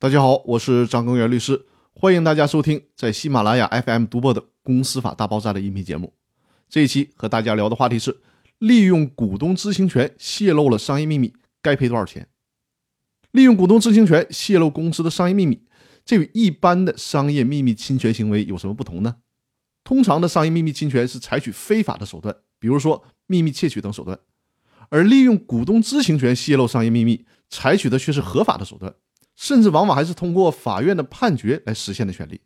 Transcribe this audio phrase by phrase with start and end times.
[0.00, 6.14] 大家好，我是张根源律师，欢迎大家收听在喜马拉雅 FM 独播的《公司法大爆炸》的音频节目。
[6.68, 8.16] 这一期和大家聊的话题是：
[8.58, 12.28] 利用股东知情权泄露了商业秘密，该赔多少钱？
[13.32, 15.64] 利用股东知情权泄露公司的商业秘密，
[16.04, 19.16] 这与一般的商业秘密侵权行为有什么不同呢？
[19.82, 24.16] 通常的商业秘密侵权是采取非法的手段，比如说秘密窃取等手段，
[24.90, 28.94] 而利用股东知情权泄露商业秘密，采取的却是合法的手段。
[29.38, 32.40] 甚至往往还是通过法院的判决来实现的权利。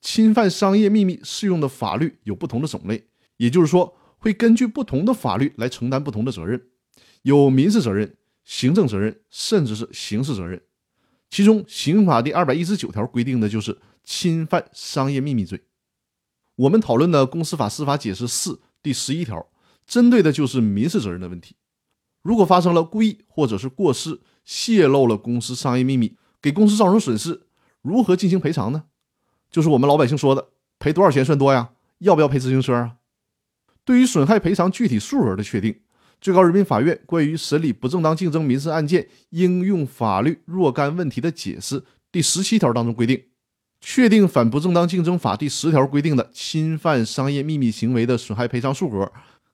[0.00, 6.68] 侵犯商业秘密适用的法律有不同的种类，也就是说，会根据不同的法律来承担不同的责任，
[7.20, 10.62] 有民事责任、行政责任，甚至是刑事责任。
[11.28, 15.60] 其中，刑法第二百一十九条规定的就是侵犯商业秘密罪。
[16.56, 19.50] 我们讨论的公司法司法解释四第十一条，
[19.86, 21.56] 针对的就是民事责任的问题。
[22.22, 27.42] 如果发生了故意或者是过失，泄露了公司商业秘密，给公司造成损失，
[27.82, 28.84] 如何进行赔偿呢？
[29.50, 31.70] 就是我们老百姓说的，赔多少钱算多呀？
[31.98, 32.96] 要不要赔自行车啊？
[33.84, 35.80] 对于损害赔偿具体数额的确定，
[36.20, 43.24] 最高人民法院关于审理不正当竞争民事案件应用法律若干问题的解释第十七条当中规定，
[43.80, 49.10] 确定反不正当竞争法第十条规定的侵犯商业秘密行为的损害赔偿数额，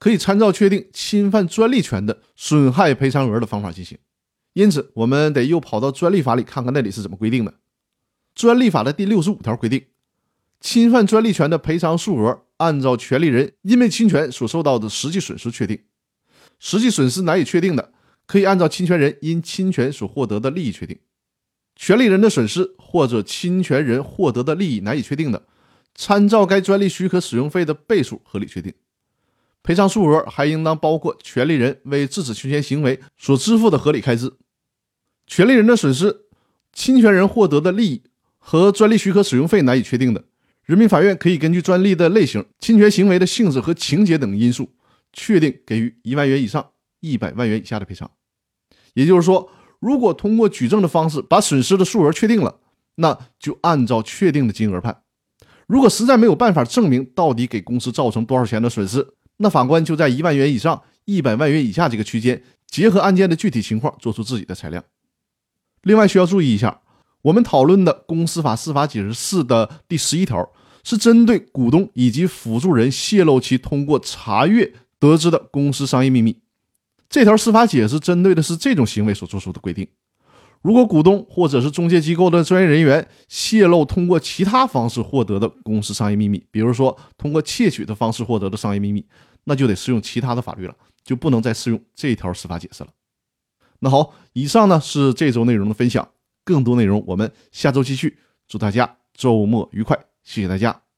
[0.00, 3.96] 可以参照确定侵犯专利权的损害赔偿额的方法进行。
[4.54, 7.54] 因此，我们得又跑到专利法里看看那里是怎么规定的。
[8.34, 9.84] 专利法的第六十五条规定，
[10.60, 15.78] 侵犯专利权的赔偿数额按照权利人因为侵权所受到的实际损失确定。
[16.58, 17.92] 实际损失难以确定的，
[18.26, 20.98] 可以按照侵权人因侵权所获得的利益确定。
[21.76, 25.46] 权利人的损失或者侵权人获得的利益难以确定的，
[25.94, 28.72] 参照该专利许可使用费的倍数合理确定。
[29.62, 34.32] 赔偿数额还应当包括权利人为制止侵权行为所支付的合理开支。
[35.26, 36.22] 权利人的损失、
[36.72, 38.02] 侵权人获得的利益
[38.38, 40.24] 和专利许可使用费难以确定的，
[40.64, 44.72] 人民法院可以根据专利的类型、侵权行为的性质和情节等因素，
[45.12, 46.70] 确定给予一万元以上
[47.00, 48.10] 一百万元以下的赔偿。
[48.94, 52.58] 也就是说，如果通过举证的方式把损失的数额确定了，
[52.96, 55.02] 那就按照确定的金额判。
[55.68, 59.06] 如果实在没有办法证明到底给公司造成多少钱的损失，
[59.42, 64.84] 那法官就在一万元以上一百万元以下这个区间，结合案件的具体情况做出自己的裁量。
[65.82, 66.82] 另外需要注意一下，
[67.22, 70.46] 我们讨论的《公司法司法解释四》的第十一条，
[70.84, 76.36] 是针对股东以及辅助人泄露其通过查阅得知的公司商业秘密。
[77.08, 79.88] 这条司法解释针对的是这种行为所做出的规定。
[80.62, 89.02] 如果股东或者是中介机构的专业人员泄露通过其他方式获得的公司商业秘密，比如说通过窃取的方式获得的商业秘密，
[89.50, 92.90] 那就得适用其他的法律了，就不能再适用这条司法解释了。
[93.80, 96.08] 那好，以上呢是这周内容的分享，
[96.44, 98.20] 更多内容我们下周继续。
[98.46, 100.89] 祝大家周末愉快，谢谢大家。